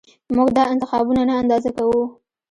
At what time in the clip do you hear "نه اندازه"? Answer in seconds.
1.29-1.69